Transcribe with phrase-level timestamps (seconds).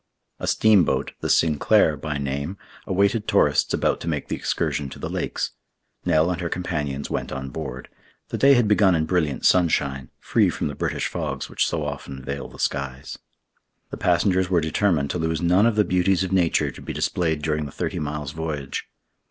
[0.39, 2.57] A steamboat, the Sinclair by name,
[2.87, 5.51] awaited tourists about to make the excursion to the lakes.
[6.05, 7.87] Nell and her companions went on board.
[8.29, 12.23] The day had begun in brilliant sunshine, free from the British fogs which so often
[12.25, 13.19] veil the skies.
[13.91, 17.43] The passengers were determined to lose none of the beauties of nature to be displayed
[17.43, 18.89] during the thirty miles' voyage.